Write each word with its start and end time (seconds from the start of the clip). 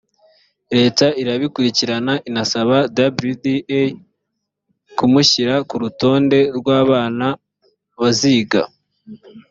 leta 0.77 1.05
irabikurikirana 1.21 2.13
inasaba 2.29 2.75
wda 2.95 3.05
kumushyira 4.97 5.55
kurutonde 5.69 6.39
rwabana 6.57 7.27
baziga 7.99 8.61